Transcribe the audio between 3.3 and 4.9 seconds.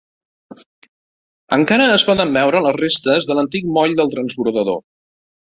l'antic moll del transbordador.